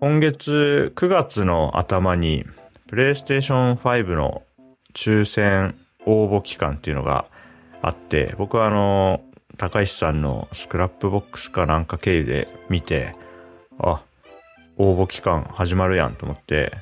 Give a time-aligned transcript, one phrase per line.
[0.00, 2.46] 今月9月の頭に、
[2.88, 4.42] プレイステーション5の
[4.94, 5.76] 抽選
[6.06, 7.26] 応募期間っていうのが
[7.82, 9.20] あって、僕はあの、
[9.58, 13.14] 高石さんのスクラップボックスかなんか経由で見て、
[13.78, 14.00] あ、
[14.78, 16.72] 応募期間始まるやんと思って、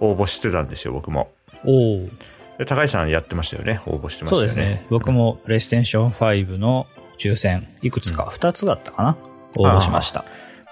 [0.00, 1.32] 応募してたんですよ、僕も。
[1.64, 2.08] おお。
[2.58, 4.42] で高石さんやってましたよね、応募してましたよね。
[4.42, 4.86] そうですね。
[4.90, 9.16] 僕もプレイステーション5の抽選、いくつか、2つだったかな？
[9.56, 10.26] 応募しました。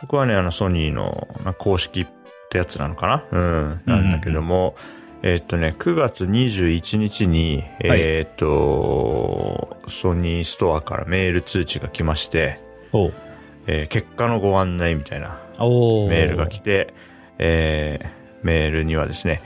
[0.07, 2.07] 僕はね、あの、ソニーのまあ公式っ
[2.49, 3.25] てやつなのかな？
[3.33, 4.77] うん、なんだけども、
[5.23, 12.61] えーっとね、9月21日に、えーっと、ソニーストアからメール通知が来まして、
[13.67, 16.95] えー結果のご案内みたいなメールが来て、
[17.39, 18.07] えー
[18.47, 19.43] メールにはですね、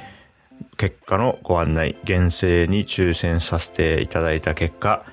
[0.76, 5.06] 結果のご案内、厳正に抽選させていただいた結果、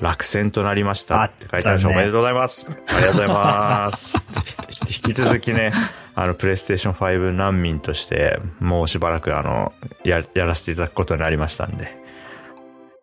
[0.00, 2.66] 落選となりましたあって書いてあるでしょおめでとうございます。
[2.70, 4.26] ありがとうございます。
[5.08, 5.72] 引き続きね、
[6.14, 9.72] あの、プレイステーション5難民として、もうしばらくあの、
[10.04, 11.96] や、やらせていただくことになりましたんで。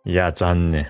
[0.06, 0.88] いや、残念。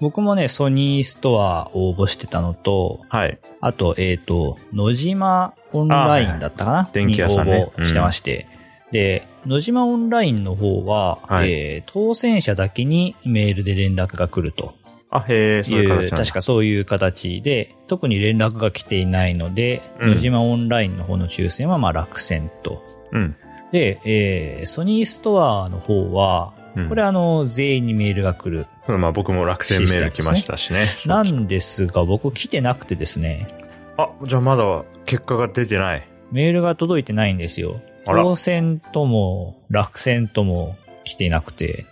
[0.00, 3.38] 僕もね、ソニーストア応募してたのと、はい。
[3.60, 8.46] あと、えっ、と、野島オンラインだったかな、電気屋さんねに応募してまして。
[8.92, 14.74] で、野島オンラインの方は、はいえー当選者だけにメールで連絡が来ると
[15.10, 22.82] あ、へえ、そういう形確かそういう形で、特に連絡が来ていないので、うん野島オンラインの方の抽選はまあ落選と。
[23.12, 23.36] うん。
[23.72, 28.66] で、えーソニーストアの方は、うんこれあの、全員にメールが来る。
[28.86, 30.84] まあ僕も落選メール来ましたしね。
[31.06, 33.48] なんですが、僕来てなくてですね、
[33.96, 36.08] あ、じゃあまだ結果が出てない。
[36.30, 37.80] メールが届いてないんですよ。
[38.06, 41.84] 当選とも落選とも来てなくて。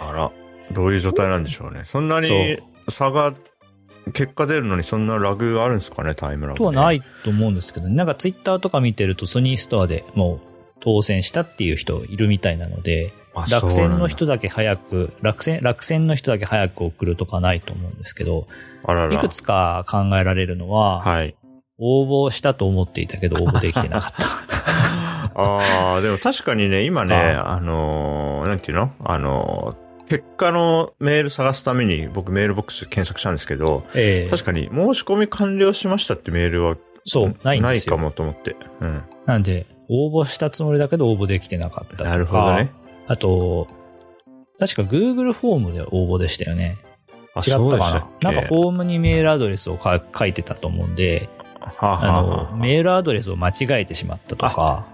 [0.00, 0.30] あら、
[0.72, 1.82] どういう状態なんでしょうね。
[1.84, 3.34] そんなに差が、
[4.12, 6.58] 結果出るのにそんなラグがあるんですかね、タイムラグ、ね。
[6.58, 10.40] とはないと思うんですけど、なんかツイッターとか見てるとソニーストアでもう
[10.80, 14.08] 当選したっていう人いるみたいなので、あ落選の。
[14.08, 18.46] 人だけ早く、落選、落選の人だけ早く送るとかないと思うんですけど、
[18.86, 19.14] らら。
[19.14, 21.34] いくつか考えられるのは、はい。
[21.78, 24.26] 応募したと思っていたけど応募できてなかった。
[25.34, 28.92] ああ、でも確かにね、今ね、ああのーなんていうの？
[29.02, 29.81] あのー
[30.12, 37.96] 結果のメール探すために僕メールボックス検索したんですけど、ええ確かに申し込み完了しましたってメールはそう、ないんですよ。
[37.96, 38.54] かもと思って。
[38.82, 39.02] うん。
[39.24, 42.10] なんで、応募したつもりだけど応募できてなかったとか。
[42.10, 42.70] なるほどね。
[43.06, 43.68] あと、
[44.58, 46.76] 確か Google フォームで応募でしたよね。
[47.34, 52.18] あ、違ったそうでかななんかフォームにメールアドレスをか書いてたと思うんで、はあ、はあ
[52.50, 54.91] あの、メールアドレスを間違えてしまったとか、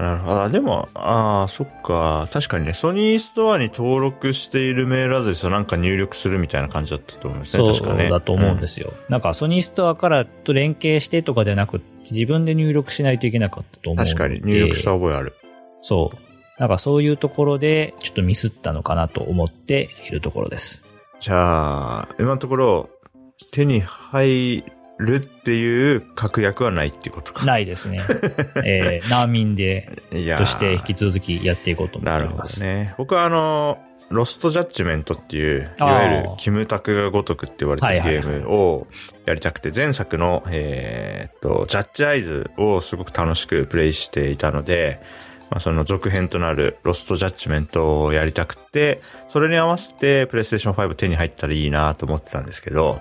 [0.00, 0.42] なるほど。
[0.42, 2.26] あでも、ああ、そっか。
[2.32, 7.64] 確かにね、ソニーストアに登録しているメールアドレスをなんか入力するみたいな感じだったと思うんですね。
[7.64, 8.08] そう確かね。
[8.08, 8.94] だと思うんですよ。
[9.10, 14.04] なんかソニーストアからと連携してとかではなく、自分で入力しないといけなかったと思う。
[14.04, 15.34] 確かに入力した覚えある。
[15.80, 16.18] そう。
[16.58, 20.82] なんかそういうところで、ちょっとミスったのかなと思っているところです。
[21.18, 22.90] じゃあ、今のところ、
[23.50, 24.64] 手に入
[25.00, 27.44] るっていう確約はないっていうことか。
[27.46, 28.00] ないですね。
[28.64, 32.44] えー、難民で、として引き続きやっていこうと思っなるほど。
[32.60, 32.94] ね。
[32.98, 33.78] 僕はあの、
[34.10, 38.86] ロストジャッジメントっていう、いわゆるキムタクが如くって言われてるゲームを
[39.24, 45.00] やりたくて、前作の、えーっと、ジャッジアイズをすごく楽しくプレイしていたので、
[45.50, 53.00] まあ、その続編となるロストジャッジメントをやりたくて、それに合わせてプレイステーション5手に入ったらいいなと思ってたんですけど、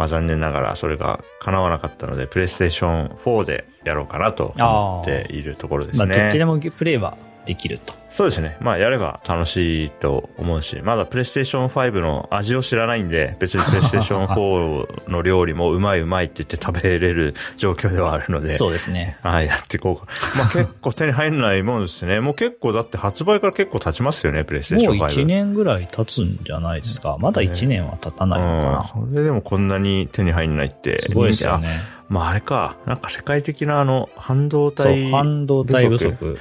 [0.00, 6.16] まあ残念ながらそれが叶わなかったので、プレイステーション4でやろうかなと思っているところですまあ、ね。
[6.16, 7.94] どっちでもプレイはできると。
[8.10, 8.56] そうですね。
[8.60, 19.16] まあ、やれば楽しいと思うし、まだプレイステーション5の味を知らないんで、別にプレイステーション4の料理もうまいうまいって言って食べれる状況ではあるので、そうですね。
[19.22, 20.12] はい、やっていこうか。
[20.36, 22.18] まあ 結構手に入んないもんですね。
[22.18, 25.22] もう結構だって発売から結構経ちますよね、プレイステーションもう5。
[25.22, 27.16] 1年ぐらい経つんじゃないですか。
[27.20, 28.52] まだ1年は経たないのか
[28.96, 29.06] うん。
[29.06, 29.10] な。
[29.12, 31.02] それでもこんなに手に入んないって。
[31.02, 31.68] すごいですよね。
[31.68, 32.76] あまああれか。
[32.86, 35.12] なんか世界的なあの、半導体。
[35.12, 36.38] 半導体不足。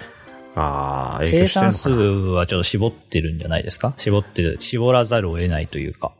[0.55, 3.93] ああ、影生産数はちょっと絞ってるんじゃないですか？
[3.97, 6.11] 絞ってる、絞らざるを得ないというか。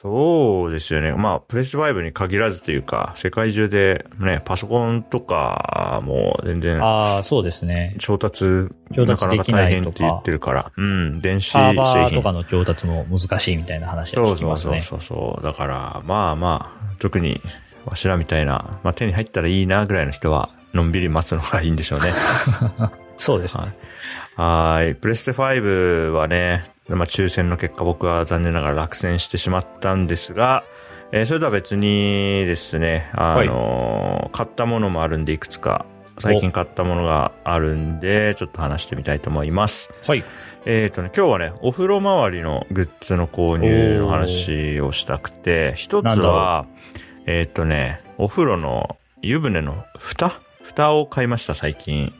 [0.00, 1.10] そうですよね。
[1.10, 7.96] まあ、プレステ5に限らずというか、世界中でね、パソコンとかも全然ああ、そうですね。
[7.98, 10.70] 調達、調なかなか大変って言ってるから。
[10.76, 12.22] うん、電子製サーバーと品。
[12.22, 14.82] かの調達も難しいみたいな話はそうそうそう聞きますね。
[14.82, 15.42] そうそう。
[15.42, 17.40] だから、まあまあ、特に、
[17.84, 22.12] わしらみたいな、まあ手に入ったらいいなぐらいの人は、のんびり待つのがいいんでしょうね。
[23.18, 23.64] そうですね。
[23.64, 23.74] はい
[24.38, 24.94] はい。
[24.94, 30.62] プレステ5はね、まあ抽選の結果僕は残念ながら落選してしまったんですが、
[31.10, 35.86] えーそれとは別にですね、あのー買ったものもあるんでいくつか
[36.18, 39.90] 最近買ったものがあるんで、ちょっと話してみたいと思います。
[40.06, 40.24] はい。
[40.66, 46.66] えっ、とね、今日はね、お風呂周りのグッズの購入の話をしたくて、一つは、
[47.26, 50.30] えっ、とね、お風呂の湯船の蓋？
[50.62, 52.12] 蓋を買いました、最近。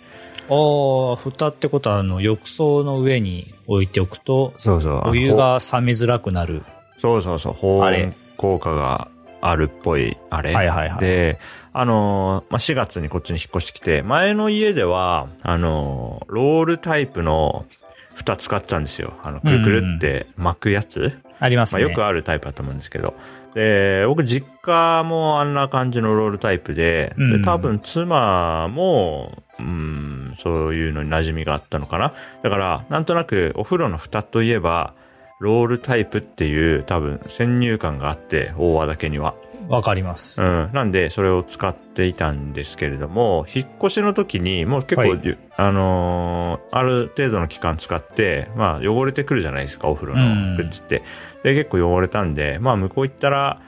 [0.50, 5.10] ああ、蓋ってことは、あの、浴槽の上に置いておくと、そうそう。
[5.10, 6.62] お湯が冷めづらくなる。
[6.98, 9.08] そうそうそう、保温効果が
[9.40, 10.54] あるっぽい、あれ。
[10.54, 11.38] はいはいはいで、
[11.72, 17.66] あのーまあ、4月にこっちに引っ越してきて、前の家では、あのーロールタイプの
[18.14, 19.12] 蓋使ってたんですよ。
[19.22, 21.82] あの、くるくるって巻くやつ、まあ、ありますね。
[21.82, 23.14] よくあるタイプだと思うんですけど。
[23.54, 32.14] で、僕実家もあんな感じのロールタイプで、うんで多分妻も、うん、そういうのに馴染みがあったのかな。
[32.42, 34.94] だから、なんとなくお風呂の蓋といえば、
[35.40, 39.34] ロールタイプっていう多分先入観があって、大和だけには。
[39.68, 40.40] わかります。
[40.40, 40.70] うん。
[40.72, 51.02] なんで、それを使っていたんですけれども、引っ越しの時に、もう結構、はいあのーある程度の期間使って、まあ、汚れてくるじゃないですか、お風呂のグッズって。
[51.44, 53.60] で、結構汚れたんで、まあ、向こう行ったら、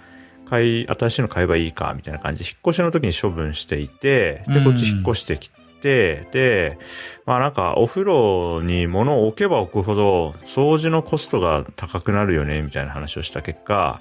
[0.49, 5.51] 買い、新しいの買えばいいか、みたいな感じで、引っ越しの時に処分していて、で、うんこっち引っ越してき
[5.83, 6.79] て、で、
[7.27, 14.01] まあなんか、お風呂に物を置けば置くほど、掃除のコストが高くなるよね、みたいな話をした結果、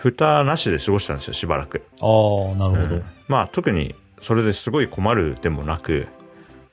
[0.00, 1.82] 蓋なしで過ごしたんですよ、しばらく。
[2.00, 2.96] ああ、なるほど。
[2.96, 6.08] うんまあ特にそれですごい困るでもなく、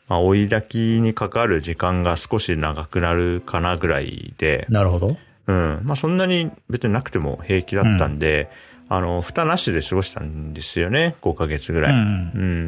[0.07, 5.17] まあ追い炊きにかかる時間が少し長くなるかなぐらいで、なるほど。
[5.45, 5.81] うん。
[5.83, 8.49] まあそんなに別になくても平気だったんで、
[8.89, 11.93] あの、蓋なしで過ごしたんですよね、5ヶ月ぐらい。
[11.93, 11.99] うん。
[11.99, 12.03] う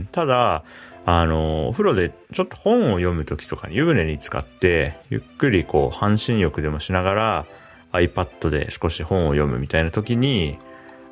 [0.01, 0.09] ん。
[0.11, 0.63] ただ、
[1.05, 7.45] あの、お風呂でちょっと本を読むときとかに湯船に使って、ゆっくりこう、半身浴でもしながら、
[7.91, 10.57] iPad で少し本を読むみたいなときに、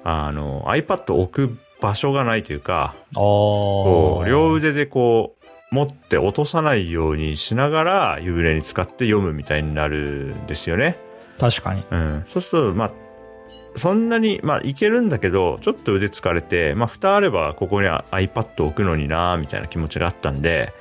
[0.03, 2.95] あの、iPad を置く場所がないというか。
[3.15, 5.37] こう、両腕でこう、
[5.69, 10.97] 持って落とさないようにしながら湯船に使って読むみたいになるんですよね。
[11.39, 11.83] 確かに。
[11.91, 12.23] うん。
[12.25, 12.91] そうすると、まあ、
[13.75, 20.73] そんなに、まあ、いけるんだけど、ちょっと腕疲れて、まあ、蓋あれば、ここには iPad 置くのになみたいな気持ちがあったんで、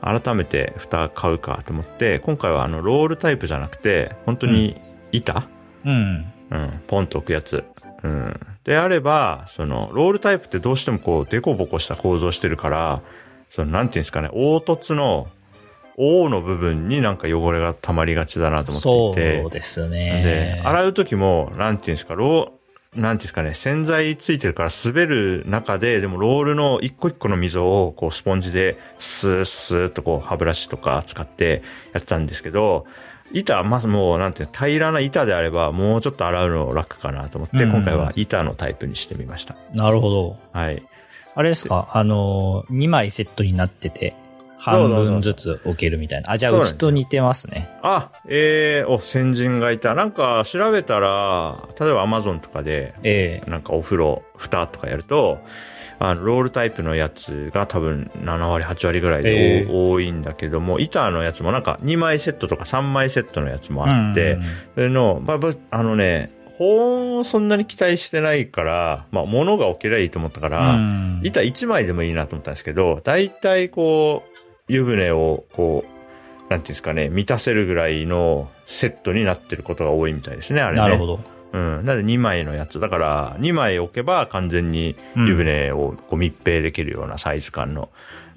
[0.00, 4.80] 改めて蓋買うかと思って、今回はあの、ロールタイプじゃなくて、本当に
[5.12, 5.48] 板、
[5.84, 6.32] うん。
[6.50, 7.64] うん、ポンと置くやつ。
[8.02, 8.40] うん。
[8.64, 13.02] であれば、その、ロールタイプってどうしてもこう、デコボコした構造してるから、
[13.48, 15.28] その、なんていうんですかね、凹凸の、
[15.96, 19.44] O の部分になんか汚れが溜まりがちだなと思そっていて。
[19.44, 31.62] うですでね。、洗う時も、なんていうんですか、ロー、なんていうんですかね、洗剤ついてるから滑る中で、でもロールの一個一個の溝を、こう、スポンジで、スースーっとこう、歯ブラシとか使って
[31.92, 32.86] やってたんですけど、
[33.32, 39.56] 板、まずもう、なんていうの、平らな板であれば、もうちょっと洗うの楽かなと思って、うん今回は板のタイプにしてみました。
[39.74, 40.36] なるほど。
[40.52, 40.82] はい。
[41.34, 41.88] あれですか？
[41.94, 44.14] あの、2枚セットになってて、
[44.62, 46.30] 半分ずつ置けるみたいな。
[46.30, 47.68] あ、じゃあ、うちと似てますね。
[47.82, 49.94] あ、えー、お、先人がいた。
[49.94, 55.40] なんか、調べたら、例えば Amazon とかで、ええなんかお風呂、蓋とかやると、
[55.98, 64.42] あの、ロールタイプのやつが多分7割、8割ぐらいで、ええ多いんだけども、板のやつもなんか2枚セットとか3枚セットのやつもあって、うん
[64.74, 65.40] それの、ま
[65.72, 74.31] あ、のね、保温をそんなに期待してないから、まあ、物が置けりゃいいと思ったから、うん板1枚でもいいなと思ったんですけど、だいたいこう、
[74.72, 80.82] 湯船をこう、なんていうんですかね、満たせるぐらいのセットになってることが多いみたいですね、あれね。
[80.82, 81.20] なるほど。
[81.52, 81.84] うん。
[81.84, 82.80] なので2枚のやつ。
[82.80, 87.90] だから、2枚置けば完全にうん湯船をこう密閉できるようなサイズ感の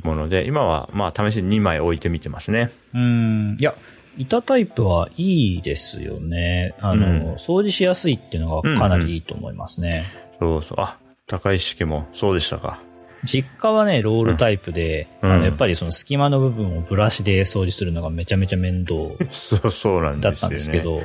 [0.04, 2.72] もので、今はまあ試しに2枚置いてみてますね。
[2.94, 3.58] うん。
[3.60, 3.74] いや、
[4.18, 6.76] 板タイプはいいですよね。
[6.80, 10.06] あの、うん掃除しやすいっていうのがかなりいいと思いますね。
[10.40, 10.78] そうそう。
[10.80, 12.80] あ、高い式もそうでしたか。
[13.26, 18.96] 実家はね、ロールタイプで、うんあのやっぱりその隙間の部分をブラシで掃除するのがめちゃめちゃ面倒
[19.32, 20.34] そう、そうなんだっ。
[20.36, 21.02] たんですけど、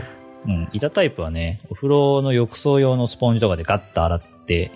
[0.47, 4.71] うん、板タイプはね、お風呂の浴槽用のスポンジとかでガッと洗って、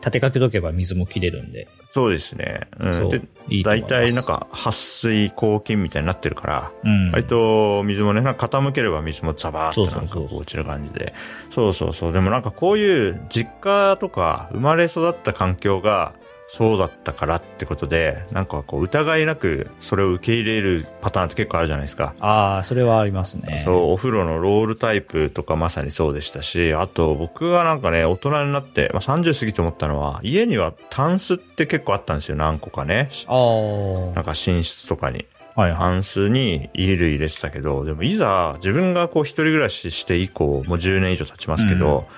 [0.00, 2.60] 立てかけとけば水も切れるんで、そうですね。
[2.78, 3.08] うん。
[3.08, 3.62] で、いい。
[3.64, 11.14] 大体なん、か、撥水抗菌みたいになってるから、うん、割と水もね、なんか傾ければ水もザバーっとなんか落ちる感じで。
[11.50, 12.12] そうそうそう。
[12.12, 16.14] でもなんかこういう実家とか生まれ育った環境が
[16.52, 22.14] そうだったからってことで、なんかこう疑いなくそれを受け入れるパターンって結構あるじゃないですか。
[22.18, 23.58] ああ、それはありますね。
[23.64, 33.08] そう、お風呂のロールタイプとかまさにそうでしたし、あと僕はなんかね、大人になって、まあ、30過ぎて思ったのは、家にはタンスって結構あったんですよ、何個かね。
[33.28, 35.26] ああ、なんか寝室とかに。
[35.54, 35.78] はいはい。
[35.78, 42.08] タンスに衣類入れてたけど、でもいざ自分がこう一人暮らしして以降、もう10年以上経ちますけど、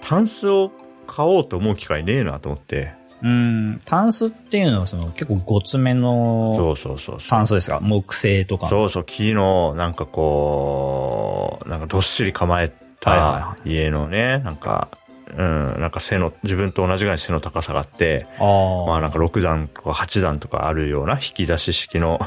[0.00, 0.70] タンスを
[1.08, 7.28] 買おうと思う機会ねえなと思って、うん、タンスっていうのはその結構ごつめそのうそうそうそう。
[7.28, 8.66] タンスですか木製とか。
[8.68, 14.88] そうそう、木の、なんかこう、なんかどっしり構えはいたは家のね、なんか、
[15.36, 18.86] うん、なんか背の、自分と同じぐらい背の高さがあって、ああ。
[18.86, 22.20] まあなんか6段とか8段とかあるような引き出し式の、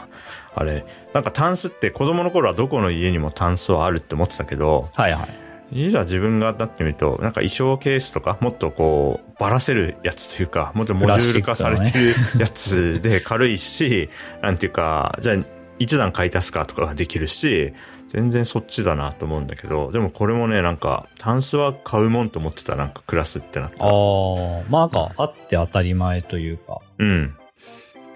[0.56, 5.43] あれ、なんかタンスって子供の頃はどこの家にもタンスはあるって思ってたけど、はいはい。
[5.74, 14.10] いざ自分がなってみると、なんか衣装ケースとか、もっとこう、ばらせるやつというか、もっとモジュール化されてるやつで軽いし、
[14.42, 15.38] なんていうか、じゃあ
[15.80, 17.74] 一段買い足すかとかができるし、
[18.10, 23.94] 全然そっちだなと思うんだけど、でもこれもね、なんか、タンスは買うもんと思ってた、なんかクラスってなったあら。
[23.94, 24.64] あ。
[24.70, 26.80] まあなんかあって当たり前というか。
[27.00, 27.36] うん。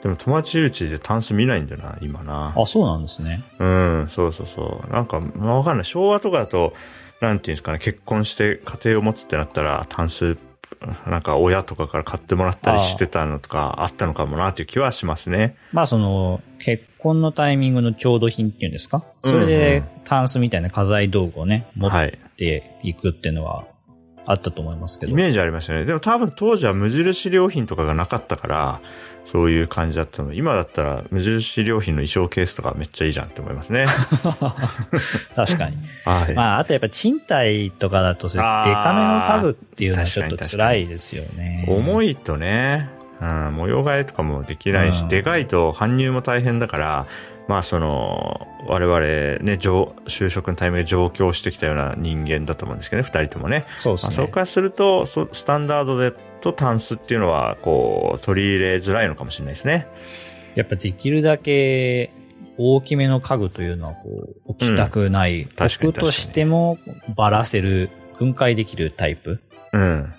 [0.04, 2.54] でも友達うちでタンス見ないんだよな、今な。
[2.56, 3.44] あ、そうなんですね。
[3.58, 4.94] うん、そうそうそう。
[4.94, 5.86] なんか、まあわかんない。
[5.86, 6.74] 昭和とかだと、
[7.22, 10.38] なんていうんですかね、結婚して家庭を持つってなったら、タンス、
[11.08, 15.56] なんか親とかから買ってもらったりしてたのとかあったのかもなっていう気はしますね。
[15.74, 19.04] まあその、結婚のタイミングの調度品っていうんですか？
[19.22, 22.20] それでんタンスみたいな家財道具をね、持っはい。
[22.38, 23.66] ていくっていうのは
[24.28, 25.12] あったと思いますけど。
[25.14, 25.86] イメージありましたね。
[25.86, 28.82] でも多分当時は無印良品とかがなかったから、
[29.24, 30.34] そういう感じだったの。
[30.34, 33.86] 今だったら無印良品の衣装ケースとかめっちゃいいじゃんって思いますね。
[35.36, 35.78] 確かに。
[36.04, 36.34] はい。
[36.34, 41.66] まあ、あとやっぱ賃貸とかだと、デカめの家具っていうのはちょっと辛いですよね。
[41.70, 42.90] 重いとね、
[43.22, 47.06] うん、模様替えとかもできないし、うんでかいと搬入も大変だから、
[47.48, 49.00] まあその、我々
[49.44, 53.66] ね、上就職のタイミングで上京してきたような人間だと思うんですけどね、二人ともね。
[53.78, 54.08] そうですね。
[54.08, 59.88] まあ、そこからすると、そスタンダードでとタンスっていうのは、こう、取り入れづらいのかもしれないですね。
[60.56, 62.12] やっぱできるだけ
[62.58, 64.10] 大きめの家具というのはこ
[64.48, 65.46] う置きたくない。
[65.46, 66.80] 確かにとしても
[67.16, 69.40] ばらせる、分解できるタイプ
[69.74, 70.14] うん。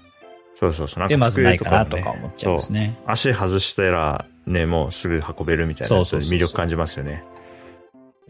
[0.55, 1.01] そうそうそう。
[1.01, 2.97] なんでまずないかなとか思っちゃいますね。
[3.07, 7.25] 足外したら、ね、もうすぐ運べるみたいなやつそうそうそうそう魅力感じますよね。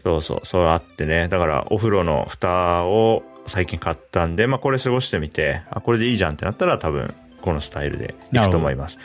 [0.03, 1.27] そうそう、そうあってね。
[1.27, 8.97] だから、お風呂の蓋を最近買ったんで、まあこれ過ごしてみて、あ、これでいいじゃんってなったら多分、このスタイルでいくと思います。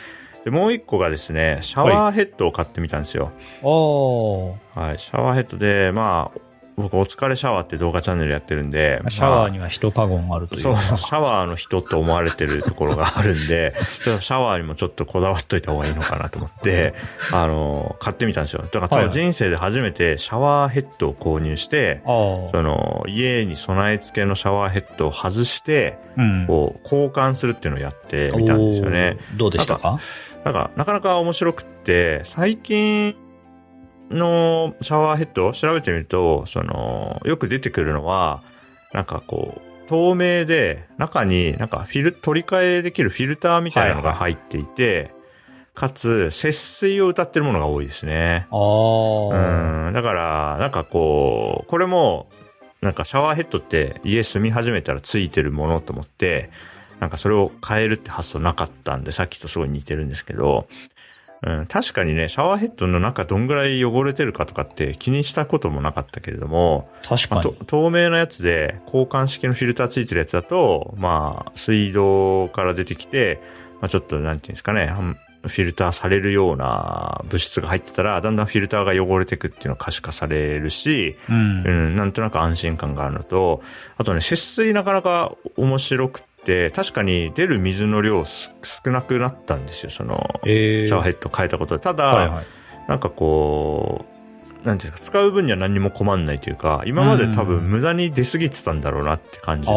[0.45, 3.31] で、もう一個がですね、シャワーヘッドを買ってみたんですよ。
[4.75, 6.39] はい、シャワーヘッドで、まあ、
[6.77, 10.81] 僕、お疲れシャワーって動画チャンネルやってるんで、シャワーまあには一カゴンあるというそう、か。
[10.81, 16.93] シャワーの人と思われてるところがあるんで、 ちょっとシャワーにもちょっとこだわっといた方がいいのかなと思って、
[17.31, 18.63] あの、買ってみたんですよ。
[18.69, 22.09] だから人生で初めてシャワーヘッドを購入して、あ
[22.47, 22.51] あ。
[22.51, 26.45] その、家に備え付けのシャワーヘッドを外して、うん。
[26.47, 29.17] こう、交換するっていうのをやってみたんですよね。
[29.37, 29.97] どうでしたか？
[30.43, 33.15] なんか、なかなか面白くって、最近
[34.15, 38.41] のシャワーヘッドを調べてみると、その、よく出てくるのは、
[38.93, 45.11] なんかこう、透明で、中になんかフィル、取り替えできるフィルターみたいなのが入っていて、
[45.73, 48.47] かつ、節水を歌ってるものが多いですね。
[48.49, 49.87] ああ。
[49.87, 52.29] うん、だから、なんかこう、これも、
[52.81, 56.49] なんかシャワーヘッドって家住み始めたらついてるものと思って、
[56.99, 60.67] なんかそれを変えるって発想なかったんで、さっきとすごい似てるんですけど、
[61.41, 67.55] うん、確かにね、シャワーヘッドの中どんぐらい汚れてるかとかって気にしたこともなかったけれども、まあ、確かにと。
[67.65, 73.41] 透明なやつで交換式のフィルターついてるやつだと、まあ、水道から出てきて、
[73.81, 81.69] まあちょっとなんていうんですかね、うんフィルターされるような物質が入ってたら、だんだんフィルターが汚れてくっていうのが可視化されるし、うんう。
[81.69, 83.61] ん、なんとなく安心感があるのと、
[83.97, 86.34] あとね、節水なかなか面白くて、
[86.75, 91.83] 確かに出る水の量す少なくなったんですよ、その、ええシャワーヘッド変えたことで。
[91.83, 92.45] ただ、はいはい。
[92.87, 94.05] なんかこ
[94.63, 99.73] う、なんていうか、使う分には何にも困んないというか、今まで多分無駄に出過ぎてたんだろうなって感じる。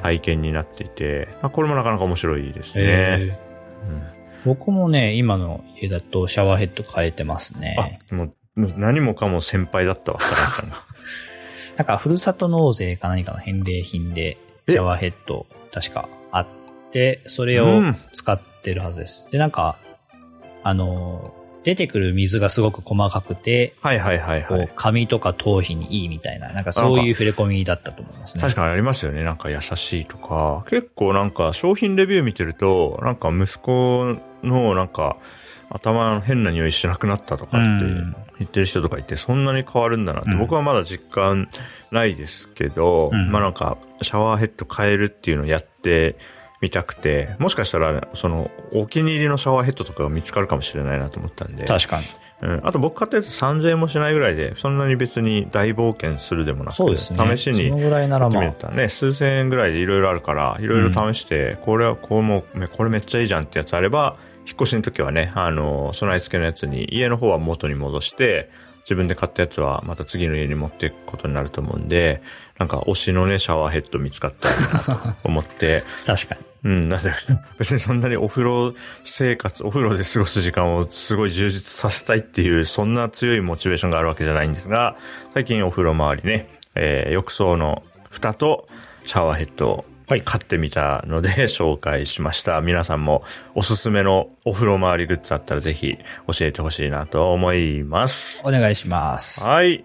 [0.00, 2.84] 体験になっていて、まあ、これもなかなか面白いですね。
[2.84, 7.98] ええ僕もね、今の家だとシャワーヘッド変えてますね。
[8.10, 10.84] あ、もう、もう何もかも先輩だったわ、高橋さんが。
[11.76, 14.36] なんか、ふるさと納税か何かの返礼品で、え
[14.72, 16.46] シャワーヘッド、確かあっ
[16.90, 19.28] て、それをうん使ってるはずです。
[19.30, 19.78] で、なんか、
[20.62, 21.34] あの、
[21.64, 24.72] 出てくる水がすごく細かくて、はいはいはいはい。
[24.74, 28.42] 髪とか頭皮にいいみたいな、なんかそういう触れ込みだったと思いますね。
[28.42, 29.22] 確かにありますよね。
[29.22, 30.64] なんか優しいとか。
[30.68, 35.16] 結構なんか商品レビュー見てると、なんか息子のなんか
[35.70, 41.48] 頭の変な匂いしなくなったとかってうん言ってる人とかいて、そんなに変わるんだなって、うん僕はまだ実感
[41.90, 46.16] ないですけど、うんまあなんかシャワーヘッド変えるっていうのをやって
[46.60, 51.64] みたくて、もしかしたらそのお気に入りのシャワーヘッドとかが見つかるかもしれないなと思ったんで。
[51.64, 52.06] 確かに。
[52.40, 57.36] うん、あと僕買ったやつ3000円もしないぐらいで、そんなに別に大冒険するでもなく、そうですね。
[57.36, 64.16] 試しにそのぐらいなら決まあ、ね、数千円ぐらいでいろいろあるから、いろいろ試して、これはこうもう、ねこれめっちゃいいじゃんってやつあれば、
[64.48, 68.48] 引っ越しの時はね、あの、備え付けのやつに家の方は元に戻して、
[68.80, 72.22] 自分で買ったやつはまた次の家に持っていくことになると思うんで、
[72.56, 74.48] なんか推しのね、シャワーヘッド見つかった
[74.94, 76.40] なと思って、 確かに。
[76.64, 77.12] うん、なんで、
[77.58, 78.74] 別にそんなにお風呂
[79.04, 84.96] 生活、お風呂で過ごす時間をすごい充実させたいっていう、そんな強いモチベーションがあるわけじゃないんですが、
[85.34, 88.66] 最近お風呂周りね、えー浴槽の蓋と
[89.04, 92.60] シャワーヘッドをはい買ってみたので紹介しました。
[92.62, 93.22] 皆さんも
[93.54, 98.42] おすすめのお風呂周りグッズあったらぜひ教えてほしいなと思います。
[98.44, 99.44] お願いします。
[99.44, 99.84] はい。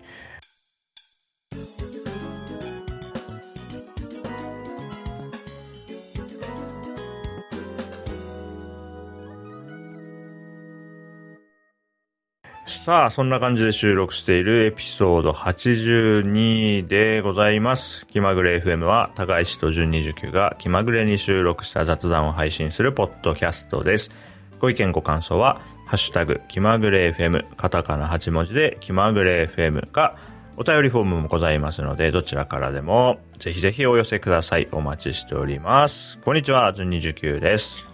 [12.84, 18.06] さあ、そんな感じで収録しているエピソード82でございます。
[18.08, 24.12] 気まぐれ FM は高石と順29が気まぐれに収録した雑談を配信するポッドキャストです。
[24.60, 30.18] ご意見ご感想は、ハッシュタグ、気まぐれ FM、カタカナ8文字で気まぐれ FM か、
[30.58, 34.68] お便りフォームもございますので、どちらからでも、ぜひぜひお寄せください。
[34.74, 36.20] お待ちしております。
[36.20, 37.93] こんにちは、順29です。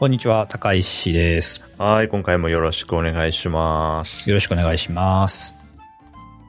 [0.00, 1.62] こんにちは、高石です。
[1.76, 4.30] はい、今回もよろしくお願いします。
[4.30, 5.59] よろしくお願いします。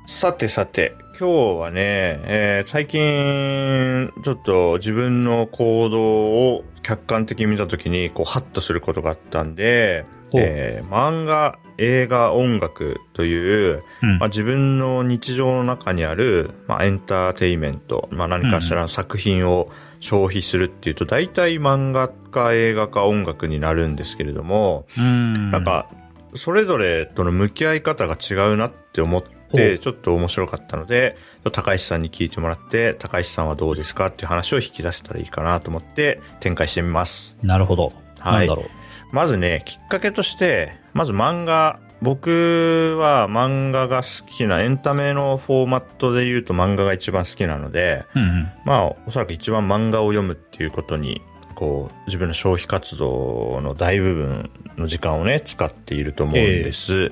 [0.06, 14.18] さてさて、今日はね、えー最近、ちょっと自分の行動を客観的に見たときに、こう、ハッとすることがあったんで、えー漫画、映画、音楽という、うん。
[14.20, 25.52] まあ、自分の日常の中にある、まあ、エンターテイメント、まあ、何かしらの作品を消費するっていうと、大体漫画か映画か音楽になるんですけれども、うん。
[25.52, 25.88] なん、か、
[26.36, 31.18] それぞれとの向き合い方が違うなって思っほて、うちょっと面白かったので、
[31.52, 37.36] 高石さんに聞いてもらって、高石さんはどうですかっていう話を引き出せたらいいかなと思って展開してみます。
[37.42, 37.94] なるほど。
[38.20, 38.82] はいなんだろう。
[39.12, 41.80] まずね、きっかけとして、まず漫画。
[42.02, 48.50] 僕は漫画が好きな、エンタメのフォーマットで言うと漫画が一番好きなので、うんうん。
[48.66, 51.22] まあ、おそらく一番漫画を読むっていうことに、
[51.54, 57.12] こう、自分の消費活動の大部分の時間をね、使っていると思うんです。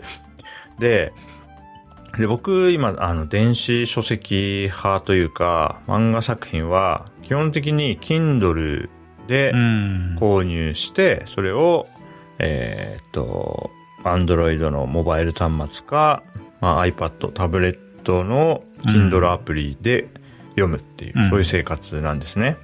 [0.79, 1.13] で、
[2.17, 8.89] で、僕、今、あの、電子書籍派というか、漫画作品は、基本的に Kindle
[9.27, 10.15] でうん。
[10.19, 11.87] 購入して、それを、
[12.39, 13.69] えーっと、
[14.03, 16.23] Android のモバイル端末か、
[16.61, 20.07] まあ、iPad、タブレットの Kindle アプリで
[20.51, 22.57] 読むっていう、うんそういう生活なんですね。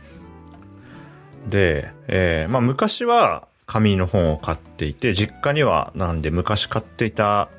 [1.47, 7.49] で、えーまあ、昔は紙の本を買っていて、実家には、なんで昔買っていた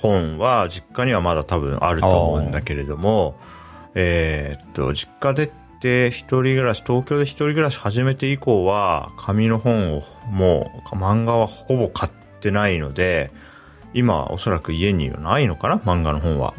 [0.00, 3.36] 本は、実家にはまだ多分あると思うんだけれども、
[3.94, 13.30] えーっと、実家出て一人暮らし、東京で一人暮らし始めて以降は、紙の本をもう、漫画はほぼ買ってないので、
[13.94, 16.54] 今おそらく家にはないのかな漫画の本は。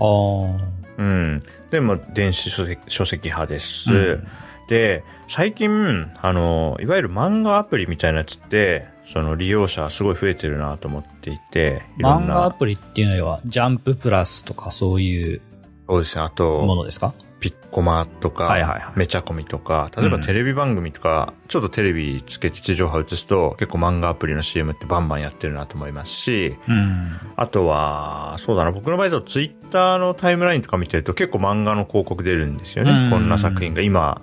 [0.98, 1.44] うん。
[1.72, 3.94] で、まあ、電子書籍書籍派です。
[3.94, 4.28] うん
[4.70, 15.42] で、最近、あの、いわゆる漫画アプリみたいなやつって、その利用者すごい増えてるなと思っていて、いろん漫画アな、プリっていうのは、ジャンププラスとかそういう
[15.88, 17.14] そうですね、あもと、のですか？
[17.40, 18.84] ピッコマとか、はいはいはい。
[18.98, 20.22] めちゃコミとか、例えばうん。
[20.22, 27.18] テレビ番組とか、ちょっとテレビつけて地上波映すと、結構漫画アプリの CM ってバンバンやってるなと思いますし、うん。
[27.38, 32.92] あとは、そうだな、僕の場合だとツイッターのタイムラインとか見てると結構漫画の広告出るんですよね。
[32.92, 33.10] うん。
[33.10, 34.22] こんな作品が今、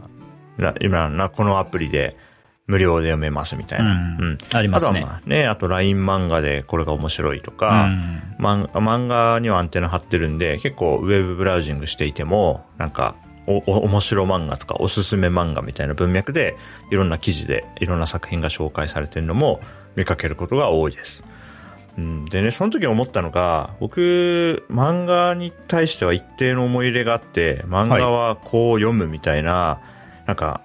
[0.59, 2.19] な今な、このアプリで
[2.67, 3.93] 無料で読めますみたいな。
[3.93, 8.37] うんありますねあとはまあね、あと LINE 漫画でこれが面白いとうか、ん。
[8.39, 13.15] 漫漫画にはアンテナ張ってるんで、結構ウェブブラウジングしていても、なんか、
[13.47, 16.57] お、お、面白漫画とかおすすめ漫画みたいな文脈で、
[16.91, 19.61] いろんな記事でいろんな作品が紹介されてるのも
[19.95, 21.23] 見かけることが多いです。
[21.97, 29.81] うん、でね、その時思ったのが、僕、漫画に対しては一定の思い入れがあって、漫画はこう読むみたいな、
[30.27, 30.61] なんか、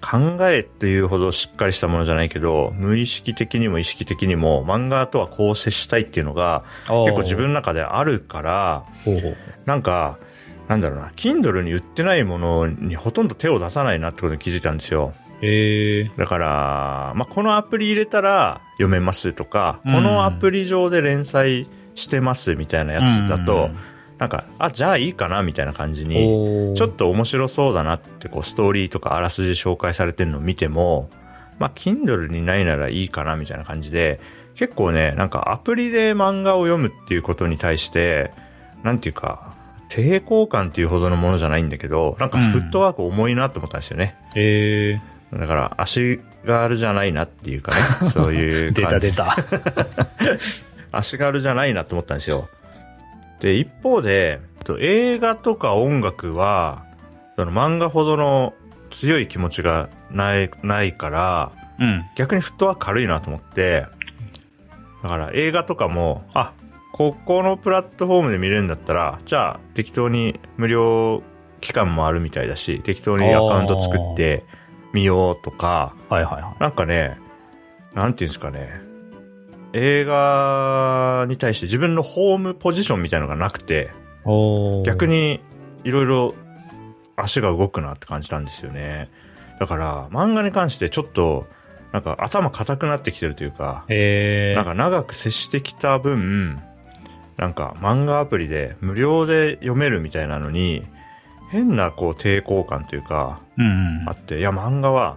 [0.00, 8.84] 考えっていうほどしっかりしたものじゃないけど、無意識的にも意識的にも漫画とはこう接したいっていうのが、結構自分の中であるから、
[9.66, 10.18] なんか、
[10.68, 15.12] なんだろうな、Kindle に売ってないものにほとんど手を出さないなってことに気づいたんですよ。
[15.42, 19.92] ええだから、まあ、このアプリ入れたら読めますとか、うん。
[19.92, 23.70] このアプリ上で連載してますみたいなやつだと、
[24.20, 31.08] なんか、あ、じゃあいいかなみたいな感じに、ちょっと面白そうだなって、こう、ストーリーとかあらすじ紹介されてるのを見ても、
[31.58, 34.20] まあ、Kindle にないならいいかなみたいな感じで、
[34.54, 38.30] 結構ね、なんかアプリで漫画を読むっていうことに対して、
[38.82, 39.54] なんていうか、
[39.88, 44.16] 抵抗感っていうほどのものじゃないんだけど、なんかフットワーク重いなと思ったんですよね。
[44.36, 45.00] え
[45.32, 49.16] えだから足軽じゃないなっていうかね、そういう 出た感じ出。
[49.16, 49.36] た。
[50.92, 52.48] 足軽じゃないなと思ったんですよ。
[53.40, 56.84] で、一方で、と映画とか音楽は、
[57.36, 58.54] その漫画ほどの
[58.90, 62.04] 強い気持ちがない、ないから、うん。
[62.14, 63.86] 逆にフットワーク軽いなと思って、
[65.02, 66.52] だから映画とかも、あ、
[66.92, 71.22] ここのプラットフォームで見れるんだったら、じゃあ適当に無料
[71.60, 74.44] 期間もあるみたいだし、適当にアカウント作って
[74.92, 76.62] みようとか、はいはいはい。
[76.62, 77.16] なんかね、
[77.94, 78.89] なんていうんですかね、
[79.72, 83.90] 映画に対して自分のホームポジションみたいなのがなくて、
[84.84, 85.06] 逆。
[85.06, 85.40] に
[85.84, 86.34] いろいろ
[87.16, 89.08] 足が動くなって感じたんですよね。
[89.58, 91.46] だから漫画に関してちょっと
[91.92, 94.56] なんか頭固くなってきてるというか、えー。
[94.56, 96.60] なんか長く接してきた分、
[97.36, 100.84] なんか漫画アプリで無料で読めるみたいなのに、
[101.50, 104.08] 変なこう抵抗感というか、うんうん。
[104.08, 105.16] あって、いや漫画は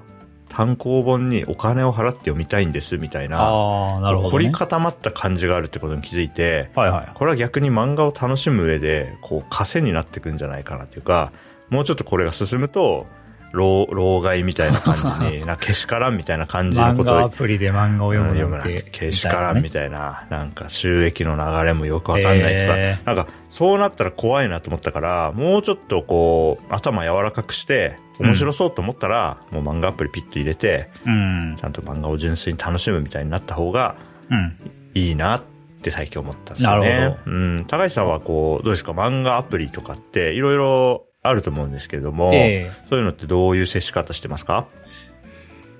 [0.54, 4.30] 単行本にお金を払って読みたいんですみたいな、なるほど、ね。
[4.30, 7.12] 凝り固まった感じがあるってことに気づいて、はいはい。
[7.16, 11.32] これは逆に漫画を楽しむ上で、こう、枷になってくんじゃないかなというか、
[11.72, 13.08] もうちょっとこれが進むと、
[13.54, 14.96] 老、老害みたいな感
[15.32, 18.84] じに、 な、けしからんみたいな感じの漫ことを画アプリで漫画を読む読むなて。
[18.84, 31.56] て、けしからんみたいな、なんか収益の流れもよくわかんないとか、へなんかそうなったら怖いなと思ったから、もうちょっとこう、頭柔らかくして、面白そうと思ったら、もう漫画アプリピッと入れて、うん。
[31.56, 33.96] ちゃんと漫画を純粋に楽しむみたいになった方が
[34.30, 34.56] うん。
[34.96, 35.42] いいなっ
[35.82, 36.90] て最近思ったんですよね。
[36.94, 37.66] なるほうん。
[37.68, 38.92] 高橋さんはこう、どうですか？
[38.94, 44.68] 漫画アプリとかっていろいろあると思うんですけれども、ええそういうのってどういう接し方してますか？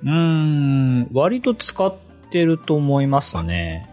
[0.04, 1.94] うーん、割と使っ
[2.32, 3.90] てると思いますね。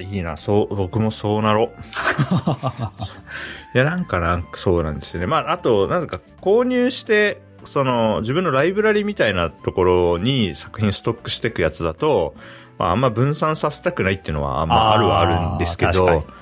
[0.00, 1.70] いいな、そう、僕もそうなろ。
[3.74, 5.26] いや、なんかなんかそうなんですよね。
[5.26, 12.34] まあ、あと、なんか購入して、その、自分のライブラリみたいなところに作品ストックしていくやつだと、
[12.78, 16.32] まあ、あんま分散させたくないっていうのは、あんまあるはあるんですけど確、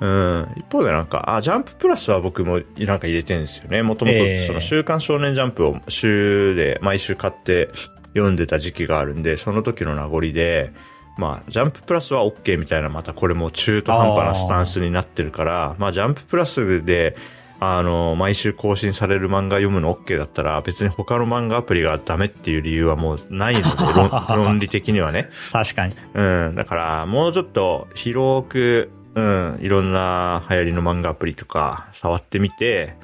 [0.00, 0.48] うん。
[0.56, 3.82] 一方でなんか、あ、ジャンププラスは僕もなんか入れてるんですよね。
[3.82, 7.70] もともとええその週刊少年ジャンプを週で毎週買って
[8.14, 10.72] 読んでた時期があるんで、その時の名残で、
[11.16, 17.16] まあ、ジャンププラスは OK みたいな、またこれも中途半端なスタンスになってるから、まあ、ジャンププラスで、
[17.58, 24.10] あの、毎週更新される漫画読むの OK だったら、別に他の漫画アプリがダメっていう理由はもうないので、論
[24.44, 25.30] 論理的にはね。
[25.52, 25.96] 確かに。
[26.14, 26.54] うん。
[26.54, 32.94] だから、もうちょっと広く、うん、いろんな流行りの漫画アプリとか触ってみて、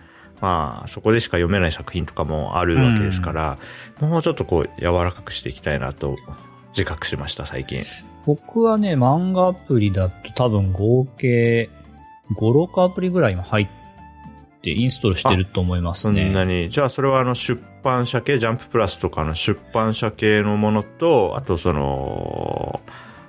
[0.43, 3.59] まあ、そこでしか読めない作品とかもあるわけですから、
[4.01, 6.17] もうちょっとこう、柔らかくしていきたいなと
[6.69, 7.85] 自覚しました、最近。
[8.27, 11.71] 僕はね、漫画アプリだと多分合計
[12.33, 13.69] 5、6アプリぐらい今入っ
[14.61, 16.65] てインストールしてると思いますそんなね。
[16.65, 16.71] に。
[16.71, 22.81] じゃあ、それはあの、出版社系、ジャンププラスとかの出版社系のものと、あとその、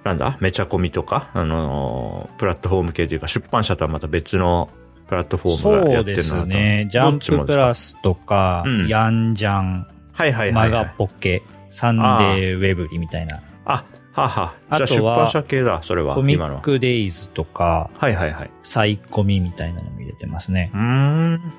[0.04, 0.38] なんだ？
[0.42, 4.70] めちゃコミとか、あの、プラットフォーム系というか、出版社とはまた別の
[5.08, 6.88] プラットフォームがやってるのそうですね。
[6.92, 10.86] ジャンププラスとか、うんヤンジャン、はいはいはマい、はい。
[10.86, 13.42] ガポケ、サンデーウェブリみたいな。
[13.66, 16.16] あ、はあはじゃあ出版社系だ、それは。
[16.16, 16.38] コミ。
[16.38, 18.52] ックデイズとか、はいはいはい。
[18.62, 20.78] サイコミみたいなのも入れてますねう。
[20.78, 21.54] ーん。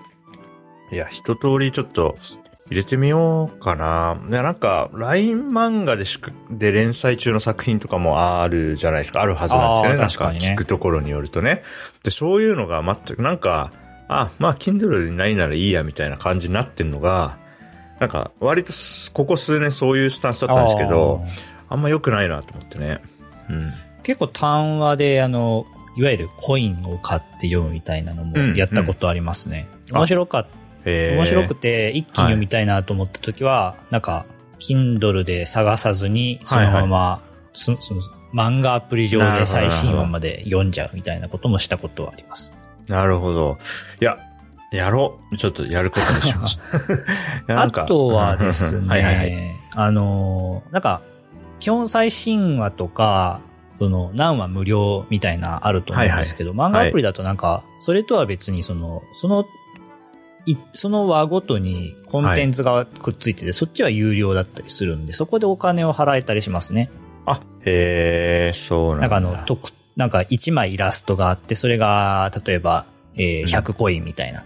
[0.92, 2.16] いや、一通りちょっと
[2.66, 4.18] 入れてみようかな。
[4.30, 9.20] いや、なんか、LINE 漫画でしか、で連載中の作品とかもあるじゃないですか。
[9.20, 9.96] あるはずなんですよね。
[9.98, 11.62] 確かにね聞くところによるとね。
[12.02, 13.70] で、そういうのが全く、なんか、
[14.08, 17.36] あ、まあ、Kindle にないならいいや、みたいな感じになってんのが、
[18.00, 21.22] なんか、割とす、ここ数年そういうスタンスだったんですけど、
[21.68, 23.00] あんま良くないなと思ってね。
[23.50, 23.72] うん。
[24.02, 29.68] 結構単話で、あの、いわゆるコインを買って読むみたいなのもうんやったことありますね。
[29.90, 34.26] うん面白かっえー面白くて、一気に読みたいなと思った時は、なんか、
[34.58, 38.00] Kindle で探さずに、そのまま、そその
[38.34, 42.52] 漫画アプリ上で最新話まで読んじゃうみたいなこともしたことはあります。
[42.88, 43.58] なるほど。
[44.00, 44.18] いや、
[44.72, 45.36] やろう。
[45.36, 46.58] ちょっとやることにしまし
[47.46, 47.62] た。
[47.62, 49.34] あとはですね、はいはいはい。
[49.76, 51.00] あのー、なんか、
[51.60, 53.40] 基本最新話とか、
[53.74, 59.46] その、何話無料みたいなあると思うんですけど、漫画アプリだとなんか、それとは別にその、その、い
[60.72, 66.90] その話ごとにコンテンツがくっついてて、そっちは有料だったりするんで、そこでお金を払えたりしますね。
[67.26, 69.20] あ、へえ、そうなんだ。
[69.20, 74.44] なんかあの、とくなんか1枚イラストがあって、それが、例えば、えーうん100コインみたいな。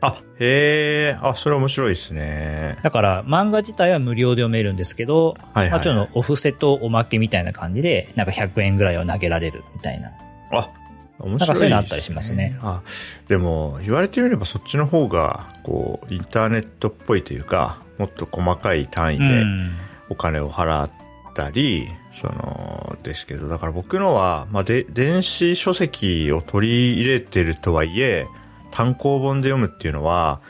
[0.00, 2.78] あ、へえ、あ、それ面白いですね。
[2.82, 10.10] だから、漫画自体は無料で読めるんですけど、はいはい、まあ、ちょっとお布施とおまけみたいな感じで、なんか100円ぐらいを投げられるみたいな。
[10.52, 10.70] あ、
[11.20, 12.58] 面白い、なんかそういうのあったりしますね。
[12.62, 12.82] あ、
[13.28, 19.78] でも、言われてみればそっちの方が、こう、インターネットっぽいというか、もっと細かい単位うでん。
[20.08, 20.90] お金を払っ
[21.34, 28.26] たり、その、ですけど、だから僕のは、まあ、で、電子書籍を取り入れてるとはいえ、
[28.70, 30.40] 単行本で読むっていうのは、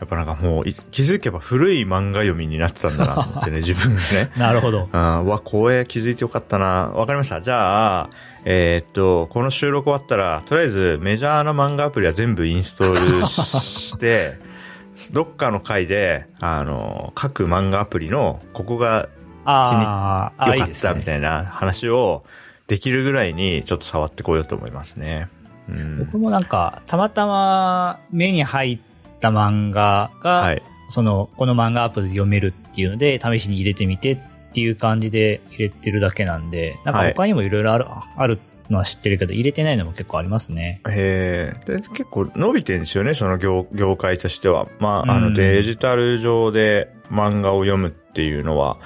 [0.00, 4.30] やっぱなんかもう気づけば古い漫画読みになってたんだなと思ってね、自分でね。
[4.36, 4.90] なるほど。
[4.92, 6.90] うん、わ、これ気づいてよかったな。
[6.94, 7.40] わかりました。
[7.40, 8.10] じゃあ、
[8.48, 14.38] えー、っと、この収録終わったら、とりあえずメジャーな漫画アプリは全部インストールして、
[15.12, 19.08] どっかの回で、あの、各漫画アプリの、ここが
[19.44, 20.32] 気によか
[20.64, 22.24] ったみたいな話を
[22.68, 25.28] できるぐらいにちょっと触ってこようと思いますね。
[25.68, 28.78] うん、僕もなんか、たまたま目に入っ
[29.18, 34.18] た漫画が、はい、その、この漫画アプリで読めるっていうので、試しに入れてみてっ
[34.56, 38.38] ていう感じで入れてるだけなんで、なんか他にもいろいろある、はい、ある
[38.70, 40.80] のは知ってるけど、入れてないのも結構ありますね。
[40.88, 41.66] へえ。
[41.66, 44.66] で、結構伸びてるんですよね、その業業界としては。
[44.80, 48.78] まあ、あの、デジタル上で漫画を読むっていうのは、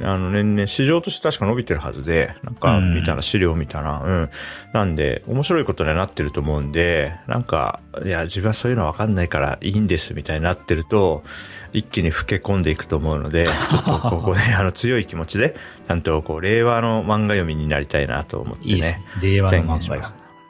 [0.00, 4.30] あの、年々市場として確か伸びてるはずで、なんか見たら、資料見たら、うん。
[4.72, 11.24] なんで、面白いことにはなってると思うんで、なんか、いや、自分はそういうのわかんないからいいんですみたいになってると、
[11.72, 15.56] 一気に老け込んでいくと思うので、 ちょっとここで、 あの、強い気持ちで、
[15.88, 18.70] ちゃんとこう、令和の漫画読みになりたいなと思ってね。
[18.70, 20.00] いいです令和の漫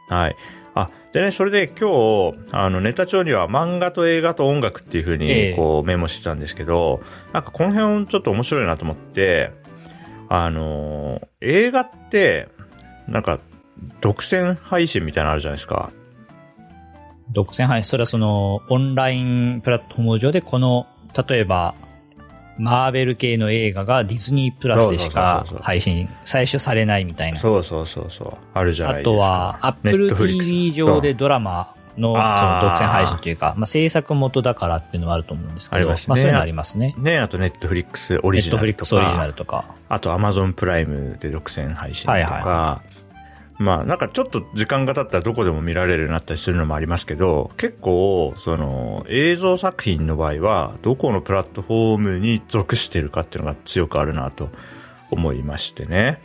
[0.08, 0.36] 画はい。
[1.10, 9.52] あ、でね、それで今日、あの、ネタ帳には漫画と映画と音楽っていうふうに、こう、メモしてたんですけど、えー、なんかこの辺ちょっと面白いなと思って、
[10.28, 12.48] あの、映画って、
[13.06, 13.40] なんか、
[14.00, 15.90] 独占配信みたいなのあるじゃないですか。
[17.32, 20.86] 独占配信、それはその、オンラインプラットフォーム上でこの、
[21.28, 21.74] 例えば、
[22.58, 27.38] マーベル系の映画がディズニープラスでしか配信、最初されないみたいな。
[27.38, 28.32] そうそうそうそう。
[28.54, 29.10] あるじゃないですか。
[29.10, 36.94] あとは、Apple TV 上でドラマのその独占配信というか、まあ、制作元だからっていうのはあると思うんですけど、あまね、まあそういうのありますね。
[36.98, 38.56] ね、あとネットフリックスオリジナルとか。
[38.56, 39.64] ネットフリックスオリジナルとか。
[39.88, 42.87] あとアマゾンプライムで独占配信とか、はいはい、
[43.58, 54.50] まあなんかちょっと時間が経ったらどこでも見られるようになったりするのもありますけど、結構その映像作品の場合はどこのプラットフォームに属してるかっていうのが強くあるなと
[55.10, 56.22] 思いましてね。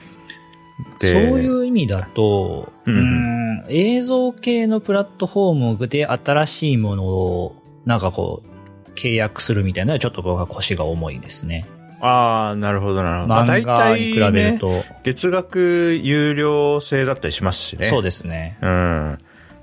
[1.00, 11.66] そういう意味だと、うん、うん映像系のプラットフォームで新しいものをなんかこう契約するみたいなのはちょっと僕は腰が重いですね。
[12.04, 13.34] ああ、なるほど、なるほど。
[13.36, 17.86] 漫画に比べると、ね、月額有料制だったりしますしね。
[17.86, 18.58] そうですね。
[18.62, 19.18] うん。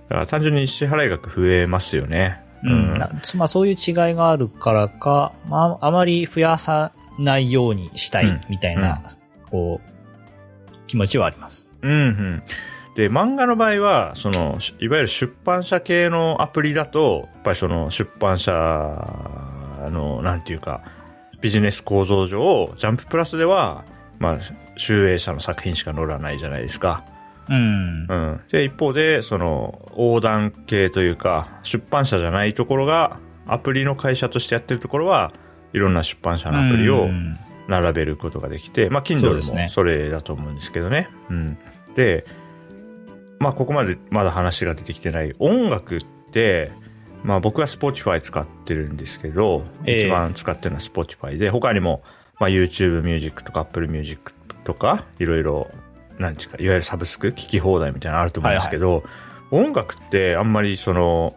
[0.08, 2.42] だから単純に支払い額増えますよね。
[2.64, 2.70] うん。
[2.70, 2.98] うん、
[3.34, 9.02] まあそういう違いがあるからか、まああまり増やさないようにしたいみたいな、
[9.42, 11.68] うん、こう、気持ちはあります。
[11.82, 12.42] うん、うん。
[12.96, 18.52] で、漫画の場合は、その、いわゆる出版社系のアプリだと、やっぱりその出版社
[19.90, 20.82] の、なんていうか、
[21.40, 23.84] ビジネス構造上、ジャンププラスでは、
[24.18, 24.38] まあ、
[24.76, 27.04] 集英社の作品しか載らないじゃないですか。
[27.48, 28.06] うん。
[28.08, 28.40] うん。
[28.50, 35.32] で、一方で、その、横断系というか、出版社じゃないところが、アプリの会社としてやってるところは、
[35.72, 37.08] いろんな出版社のアプリを
[37.68, 41.08] 並べることができて、まあ、Kindle もそれだと思うんですけどね。
[41.30, 41.94] うねうん。
[41.94, 42.24] で、
[43.38, 46.00] まあ、ここまでまだ話が出てきてない音楽っ
[46.30, 46.72] て、
[47.22, 52.02] まあ僕は Spotify 使ってるんですけど、えー、一番使ってるのは Spotify で、他にも、
[52.38, 54.32] まあ YouTube Music とか Apple Music
[54.64, 55.68] とか、いろいろ、
[56.18, 61.34] なんちうか、いわゆるサブスク、聞き放題みたいなのあると思うんですけど、はいはい、音楽ってあんまりその、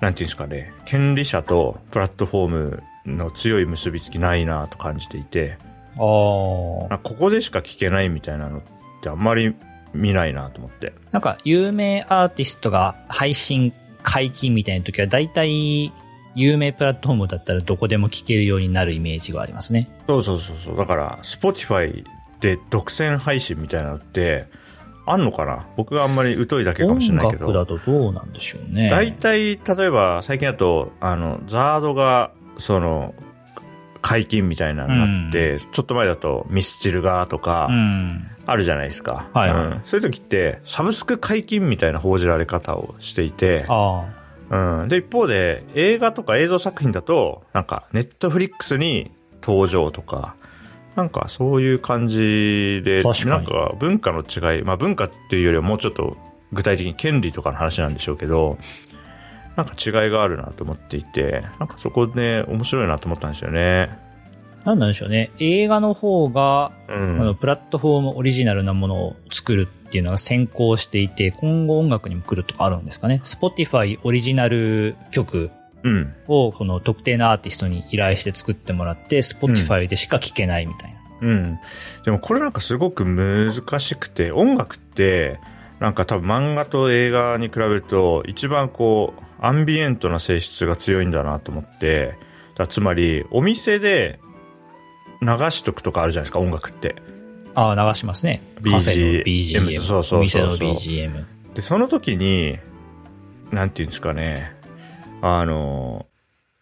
[0.00, 5.58] なんていうんですかね、権利者とプラットフォームの強い結びつきないなと感じていて、
[5.94, 8.62] あここでしか聞けないみたいなのっ
[9.02, 9.54] てあんまり
[9.92, 10.92] 見ないなと思って。
[11.10, 15.92] なんか、有名アーティストが配信解禁みたいな時は、大体、
[16.34, 19.90] 有名プラットフォームだったらどこでも聞けるようになるイメージがありますね。
[20.06, 20.76] そうそうそうそう。
[20.76, 22.04] だから、Spotify
[22.40, 24.46] で独占配信みたいなのって、
[25.06, 25.66] あんのかな？
[25.76, 27.46] 僕があんまり疎いだけかもしれないけど。
[27.46, 28.88] 音楽だとどうなんでしょうね。
[28.90, 33.14] 大体、例えば最近だと、あの、ザードが、その、
[34.02, 37.68] 解禁みたいなのになって、うん、ちょっと前だとミスチルがとか、
[38.46, 39.28] あるじゃないですか。
[39.34, 43.66] うん、そういう時って、サブスク解禁みたいな報じられ方をしていて、
[44.50, 50.34] うん、で、一方で、映画とか映像作品だと、なんか、ネットフリックスに登場とか、
[50.96, 56.16] なんかそういう感じで、なんか文化の違い、まあ文化っていうよりはもうちょっと
[56.52, 58.58] 具体的に権利とかの話なんでしょうけど、
[59.60, 63.90] なんか違いがあるなと思っていて、なんかそこで、ね、面白いなと思ったんですよね。
[64.64, 65.30] なんなんでしょうね。
[65.38, 73.20] 映画の方が、うん、あのプラットフォームオリジナルなものを作るっていうのが先行していて、今後音楽にも来るとかあるんですかね。
[73.24, 75.50] Spotify オリジナル曲
[76.26, 81.00] をこの特定のアーティストに依頼して作ってもらって、Spotify でしか聴けないみたいな。
[81.20, 81.58] うん。
[82.04, 85.38] でもこれなんかすごく難しくて、音楽って、
[85.80, 92.16] なんか多分漫画と映画に比べると、一番こう、アンビエントな性質が強いんだなと思って、
[92.56, 94.20] だつまり、お店で
[95.22, 96.96] 流しとくとかあるじゃないですか、音楽って。
[97.54, 98.42] ああ、流しますね。
[98.60, 99.80] BG BGM。
[99.80, 101.24] そうそうそうそうお店の BGM。
[101.54, 102.58] で、その時に、
[103.50, 104.54] なんていうんですかね、
[105.22, 106.06] あの、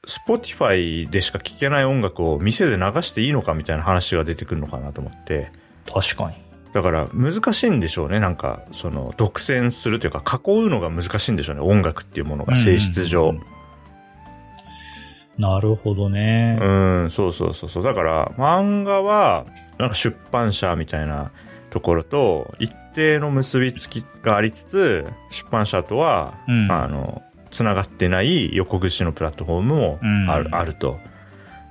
[0.06, 5.50] Spotify でしか聴けない音楽を店で流していいのかみたいな話が出てくるのかなと思って、
[5.92, 6.47] 確かに。
[6.78, 8.20] だから難しいんでしょうね。
[8.20, 11.62] なんか、その、独占するというか、囲うのが難しいんでしょうね。
[11.62, 13.30] 音楽っていうものが性質上。
[13.30, 13.40] うん
[15.38, 16.58] なるほどね。
[16.60, 16.68] う
[17.06, 17.84] ん、そうそうそうそう。
[17.84, 19.46] だから、漫画は、
[19.78, 21.30] なんか出版社みたいな
[21.70, 29.98] ところと、一定の結びつきがありつつ、出版社とは、うんあの、つながってない横串のプラットフォームも
[30.32, 30.98] ある,、うんあると。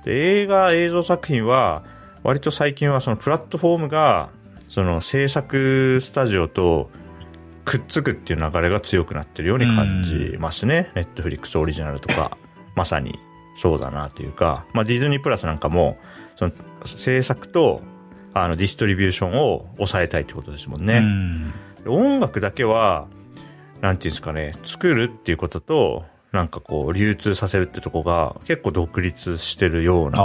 [0.06, 1.84] で、映画、映像作品は、
[2.22, 4.30] 割と最近はそのプラットフォームが、
[4.68, 6.90] その制作スタジオと
[7.64, 10.90] くっつくっていう流れが強くなってるように感じますね。
[10.94, 12.38] ネットフリックスオリジナルとか、
[12.74, 13.18] まさに
[13.54, 15.98] そうだなというか、まあディズニープラスなんかも、
[16.36, 16.52] その
[16.84, 17.82] 制作と、
[18.32, 20.98] あの、ディストリビューションを抑えたいってことですもんね。
[20.98, 21.52] うん。
[21.86, 23.08] 音楽だけは、
[23.80, 30.22] なんていうんですかね、作るっていうことと、なんかこう、流通させるってとこが結構独立してるような。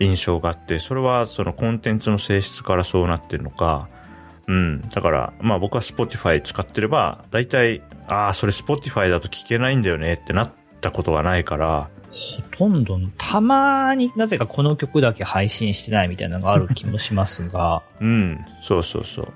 [0.00, 3.88] 印象があって、それはそのコンテンツの性質からそうなってるのか、
[4.48, 4.80] うん。
[4.88, 18.44] だから、まあ僕は Spotify 使ってれば、大体、ああ、それ Spotify だと聞けないんだよねってなったことがないから、ほとんど、たまになぜかこの曲だけ配信してないみたいなのがある気もしますが、 うん。
[18.62, 19.32] そうそうそう。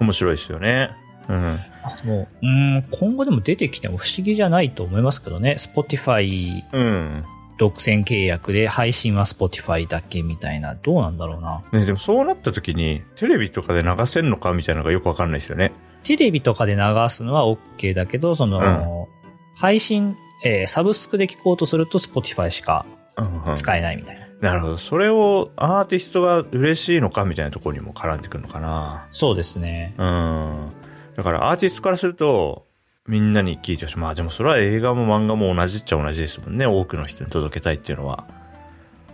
[0.00, 0.90] 面白いですよね。
[1.28, 1.58] うん。
[1.84, 5.56] あもう、うん、今後でも出てきても不思議じゃないと思いますけどね。
[5.58, 7.24] Spotify うん。
[7.60, 11.62] 独占契約で配信は Spotify だけみたいな、どうなんだろうな。
[11.78, 15.72] ね、でもそうなった時に、テレビとかで流せるのかみたいなのがよくわかんないですよね。
[16.02, 19.08] テレビとかで流すのは OK だけど、その、
[19.56, 22.86] 配信、えーサブスクで聞こうとすると Spotify しか
[23.18, 24.26] うんうん使えないみたいな。
[24.40, 24.78] なるほど。
[24.78, 29.06] それをアーティストが嬉しいのかみたいなところにも絡んでくるのかな。
[29.10, 29.92] そうですね。
[29.98, 30.70] うん。
[31.14, 32.64] だからアーティストからすると、
[33.10, 33.98] みんなに聞いてほしい。
[33.98, 36.64] まあでもそれは映画も漫画も同じっちゃ同じですもんね。
[36.64, 38.24] 多くの人に届けたいっていうのは。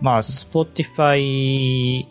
[0.01, 2.05] まあ、Spotify、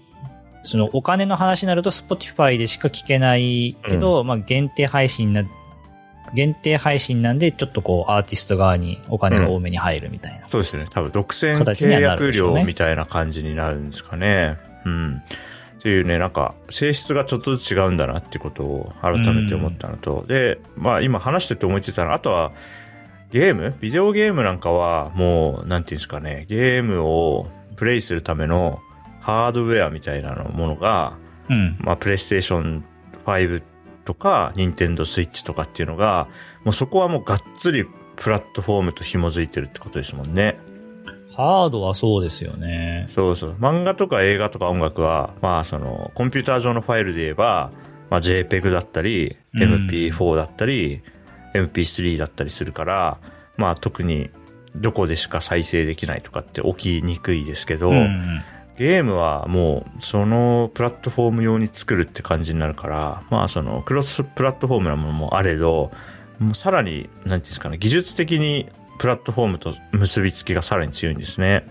[0.64, 5.44] そのお金の話になると Spotify でしか聞けないけど、まあ限定配信な、
[6.34, 10.48] 限定配信なんでちょっとこうアーティスト側にお金が多めに入るみたいな。
[10.48, 10.88] そうですよね。
[10.90, 14.58] 多分独占契約料みたいな感じになるんですかね。
[14.84, 15.22] うん。
[15.86, 22.50] っていうね、なんか、性質がちょっとずつ違うんだなってことを改めて思ったのと、で、まあ今話してて思いついたのは、あとは、
[23.30, 23.72] ゲーム？
[23.80, 28.80] ビデオゲームなんかは、もう、なんていうんですかね、ゲームをプレイするための
[29.20, 31.18] ハードウェアみたいなのものが、
[31.48, 31.78] うん。
[31.78, 32.84] まあ、プレイステーション
[33.24, 33.62] 5
[34.04, 36.26] とか、ニンテンドースイッチとかっていうのが、
[36.64, 40.58] もうそこはもうがっつりプラットフォームと紐づいてるってことですもんね。
[41.36, 43.06] ハードはそうですよね。
[43.10, 43.56] そうそう。
[43.60, 47.70] 漫画とか映画とか音楽は、まあその、コンピューター上のファイルで言えば、
[48.08, 51.02] まあ JPEG だったり、うん MP4 だったり、
[51.54, 53.18] MP3 だったりするから、
[53.58, 54.30] まあ特に
[54.74, 58.42] どこでしか再生できないとかって起きにくいですけど、うん。
[58.78, 65.90] ゲームはもうそのプラットフォーム用に作るって感じになるから、まあそのクロスプラットフォームなものもあれど、
[66.38, 71.66] もうさらに、なんていうんですかね、技術的にプラットフォームと結びつきがさらに強いんですね。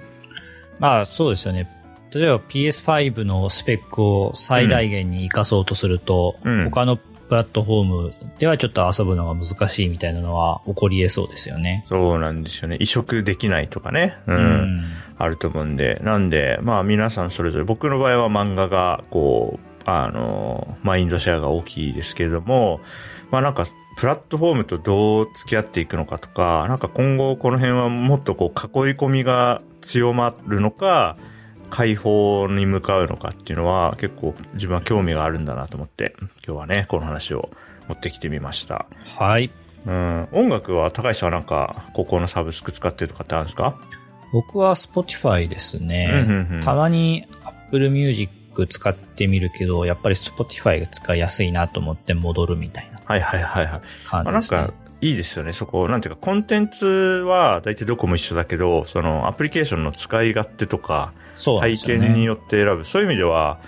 [0.80, 1.70] まあそうですよね。
[2.14, 11.84] 例えば PS5 のスペックを最大限に活かそうとすると、うん他のプラットフォームではちょっと遊ぶのが難しいみたいなのは起こり得そうですよね。
[11.90, 12.78] そうなんですよね。
[12.80, 14.18] 移植できないとかね。
[14.28, 14.38] うん。
[14.38, 14.84] うん
[15.18, 16.00] あると思うんで。
[16.04, 22.82] なんで、まあ皆さんそれぞれ、僕の場合は漫画が、こう、あの、マインドシェアが大きいですけれども、
[23.32, 23.66] まあなんか、
[23.98, 31.18] プラットフォームとどう付き合っていくのかとか、なんか今後この辺はもっとこう囲い込みが強まるのか、
[31.70, 36.16] 解放に向かうのかっていうのは結構自分は興味があるんだなと思って、
[36.46, 37.50] 今日はね、この話を
[37.88, 38.86] 持ってきてみました。
[39.18, 39.52] はい。
[39.86, 40.28] うん。
[40.32, 43.80] 音楽は高橋さんはなんか、ここのサブスク使ってるとかってあるんですか？
[44.34, 46.10] 僕は Spotify ですね。
[46.12, 54.26] うんうんうんたまに Apple Music 使ってみるけど、やっぱり Spotify が使いやすいなと思って戻るみたいなはいはいはいはい。
[54.26, 55.54] なんか、いいですよね。
[55.54, 62.00] そこ、なんていうか、コンテンツは大体どこも一緒だけど、そのアプリケーションの使い勝手とか、そうなん体。
[62.00, 62.84] 験によって選ぶ。
[62.86, 63.60] そういう意味では、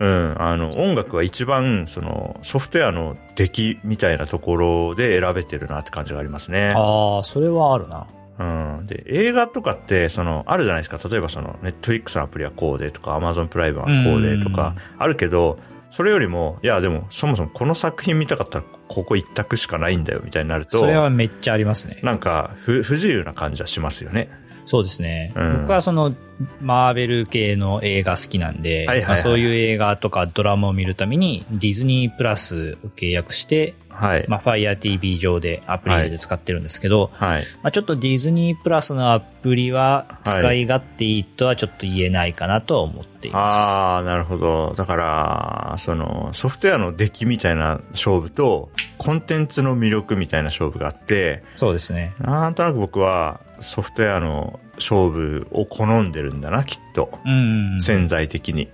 [0.00, 6.74] うん、あの、音楽は一番、その、ソフトウェアの出来みたいなところで選べてるなって感じがありますね。
[6.76, 8.06] ああ、それはあるな。
[8.38, 8.44] う
[8.82, 8.86] ん。
[8.86, 10.98] で、映画とかって、その、あるじゃないですか。
[11.08, 15.58] 例えばその、ネットフリックスのアプリはこうでとか、アマゾンプライムはこうでとか、あるけど、
[15.92, 20.78] それよりも、いや、でも、そもそもこの作品見たかったら、ここ一択しかないんだよ、みたいになると。
[20.78, 22.00] それはめっちゃありますね。
[22.02, 24.30] なんか、不、不自由な感じはしますよね。
[24.66, 25.32] そうですね。
[25.34, 26.14] うん、僕はその、
[26.60, 34.24] マーベル系の映画好きなんで、はいはいはい、そういう映画とかドラマを見るために、ディズニープラスを契約して、はい。
[34.26, 37.44] まあ、Fire TV 上でアプリで使ってるんですけど、はい。
[37.62, 43.56] まあ、ちょっとディズニープラスのアプリは使い勝手いいとはちょっと言えないかなと思っています。
[43.56, 44.74] ああ、なるほど。
[44.76, 52.14] だから、その、ソフトウェアの出来みたいな勝負と、コンテンツの魅力みたいな勝負があって、そうですね。
[52.18, 57.18] なんとなく僕は、ソフトウェアの勝負を好んでるんだな、きっと。
[57.80, 58.68] 潜在的に。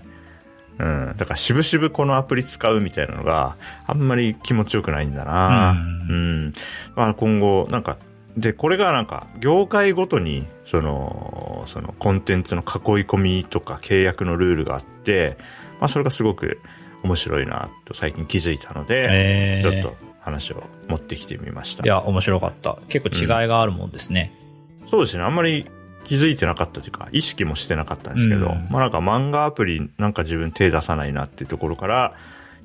[0.79, 1.15] うん。
[1.17, 5.77] だから、しぶしぶこのアプリ使うみたいなのがあんまり気持ちよくないんだな。
[6.09, 6.15] うん。
[6.15, 6.19] う
[6.49, 6.53] ん、
[6.95, 7.97] まあ、今後、なんか、
[8.37, 12.69] で、これがなんか、業界ごとに、その、そのコンテンツの囲い
[13.05, 15.37] 込みとか契約のルールがあって、
[15.81, 16.61] まあ、それがすごく
[17.03, 21.85] 面白いなと最近気づいたので、えー、ちょっと話を持ってきてみました。
[21.85, 22.79] いや、面白かった。
[22.89, 24.33] 結構違いがあるもんですね。
[24.43, 24.48] うん、
[24.91, 25.23] そうですね。
[25.23, 25.67] あんまり
[26.05, 32.15] 気づいてなかったというか、意識もしてなかったんですけど、うん、まあなんか漫画アプリなんか自分手出さないなっていうところから、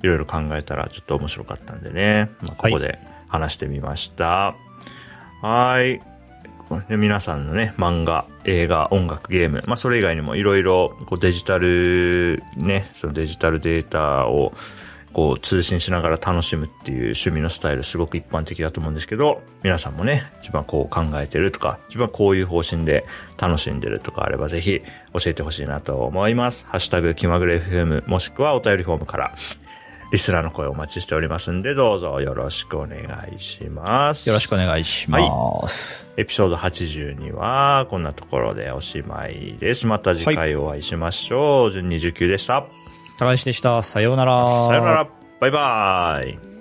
[0.02, 4.56] いろいろ考えたらちょっと面白かったんでね、まあ、ここで話してみました。
[5.42, 6.02] はい。
[6.90, 14.54] 皆さんのね、漫画、映画、音楽、ゲーム、まあそれ以外にもいろいろデジタル、ね、そのデジタルデータを
[15.14, 23.05] こう通信しながら楽しむっていう趣味のスタイルすごく一般的だと思うんですけど、皆さんもね、一番こう考えてるとか、一番こういう方針で
[23.38, 24.82] 楽しんでるとかあればぜひ
[25.14, 26.66] 教えてほしいなと思います。
[26.68, 29.36] ハッシュタグ気まぐれ FM もしくはお便りフォームから
[30.14, 32.99] リスナーの声お待ちしておりますんで、どうぞよろしくお願
[33.36, 34.30] いします。
[34.30, 36.05] よろしくお願いします。
[36.05, 39.88] はい、エピソード82は、こんなところでおしまいです。
[39.88, 41.64] また次回お会いしましょう。
[41.64, 42.83] はい、順29でした。
[43.18, 43.82] 高橋でした。
[43.82, 44.47] さようなら。
[44.68, 45.09] さようなら。
[45.39, 46.53] バイバイ。